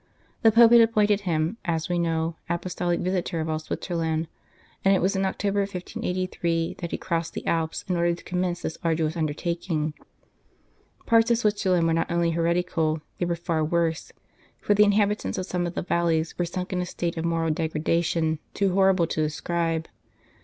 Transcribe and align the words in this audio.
The 0.41 0.51
Pope 0.51 0.71
had 0.71 0.81
appointed 0.81 1.21
him, 1.21 1.57
as 1.63 1.87
we 1.87 1.99
know, 1.99 2.35
Apostolic 2.49 2.99
Visitor 3.01 3.39
of 3.39 3.47
all 3.47 3.59
Switzerland, 3.59 4.27
and 4.83 4.95
it 4.95 4.99
was 4.99 5.15
in 5.15 5.25
October, 5.27 5.59
1583, 5.59 6.77
that 6.79 6.89
he 6.89 6.97
crossed 6.97 7.35
the 7.35 7.45
Alps 7.45 7.85
in 7.87 7.95
order 7.95 8.15
to 8.15 8.23
commence 8.23 8.63
this 8.63 8.79
arduous 8.83 9.15
undertaking. 9.15 9.93
Parts 11.05 11.29
of 11.29 11.37
Switzerland 11.37 11.85
were 11.85 11.93
not 11.93 12.09
only 12.09 12.31
heretical, 12.31 13.03
they 13.19 13.27
were 13.27 13.35
far 13.35 13.63
worse; 13.63 14.11
for 14.59 14.73
the 14.73 14.83
inhabitants 14.85 15.37
of 15.37 15.45
some 15.45 15.67
of 15.67 15.75
the 15.75 15.83
valleys 15.83 16.35
were 16.35 16.45
sunk 16.45 16.73
in 16.73 16.81
a 16.81 16.85
state 16.87 17.15
of 17.15 17.23
moral 17.23 17.51
degradation 17.53 18.39
too 18.55 18.73
horrible 18.73 19.05
to 19.05 19.21
describe. 19.21 19.87